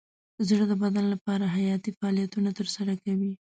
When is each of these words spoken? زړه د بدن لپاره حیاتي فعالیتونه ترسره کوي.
زړه 0.47 0.63
د 0.71 0.73
بدن 0.83 1.05
لپاره 1.13 1.53
حیاتي 1.55 1.91
فعالیتونه 1.99 2.49
ترسره 2.59 2.93
کوي. 3.03 3.31